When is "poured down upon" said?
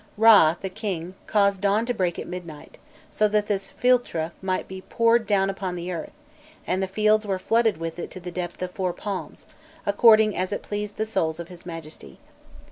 4.81-5.75